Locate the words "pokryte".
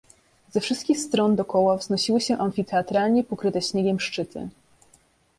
3.23-3.61